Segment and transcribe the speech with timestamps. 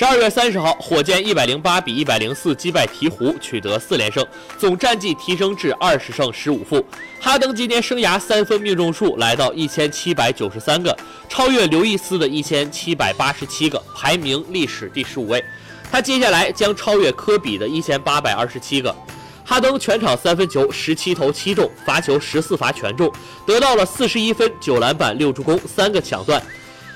[0.00, 4.26] 十二月三十号，火箭一百零八比一百零四击败鹈鹕，取得四连胜，
[4.56, 6.82] 总战绩提升至二十胜十五负。
[7.20, 10.96] 哈登今年生涯三分命中数来到一千七百九十三个，
[11.28, 15.44] 超越刘易斯的一千七百八十七个，排名历史第十五位。
[15.92, 18.96] 他接下来将超越科比的一千八百二十七个。
[19.44, 23.12] 哈登全场三分球十七投七中，罚球十四罚全中，
[23.44, 26.42] 得到了四十一分、九篮板、六助攻、三个抢断。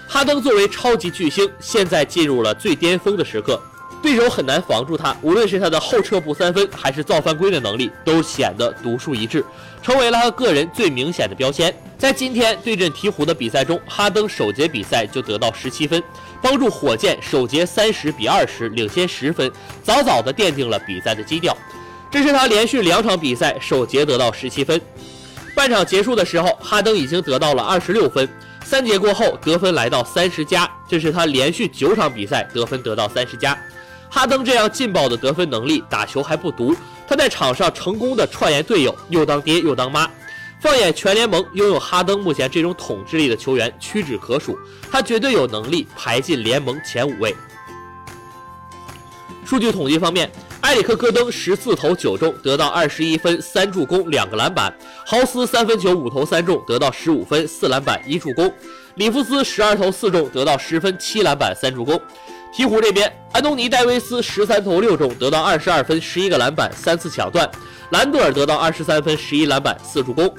[0.06, 3.60] 哈登作为超级巨星，现在进入了最巅峰的时刻，
[4.02, 5.16] 对手很难防住他。
[5.22, 9.44] 无论是他的后撤步三分，还是造犯规的能力，都显得独树一帜，
[9.82, 11.74] 成为了他个人最明显的标签。
[11.98, 16.02] 在今天对阵鹈鹕的比赛中，哈登首节比赛就得到十七分，
[16.42, 19.50] 帮助火箭首节三十比二十领先十分，
[19.82, 21.56] 早早的奠定了比赛的基调。
[22.10, 24.80] 这是他连续两场比赛首节得到十七分。
[25.54, 28.28] 半场结束的时候，哈登已经得到了二十六分。
[28.64, 33.56] 三节过后，得分来到三十加，这是他连续九场比赛得分得到三十加。
[34.10, 36.74] 哈登这样劲爆的得分能力，打球还不毒，
[37.06, 40.10] 他在场上成功的串联队友，又当爹又当妈。
[40.60, 44.58] 放眼全联盟，拥有哈登目前这种统治力的球员屈指可数，
[44.90, 47.36] 他绝对有能力排进联盟前五位。
[49.44, 50.30] 数据统计方面。
[50.64, 54.74] 埃里克·戈登十四投九中，得到二十一分、三助攻、两个篮板。
[55.04, 58.50] 豪斯三分球五投三中，得到十五分、四篮板、一助攻。
[58.94, 62.00] 里弗斯十二投四中，得到十分、七篮板、三助攻。
[62.56, 67.46] 鹈鹕这边，安东尼·戴维斯十三投六中，得到二十二分、十一个篮板、三次抢断。
[67.90, 70.34] 兰德尔得到二十三分、十一篮板、四助攻。